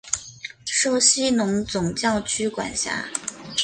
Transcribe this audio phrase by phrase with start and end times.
[0.65, 3.05] 受西隆总教区管辖。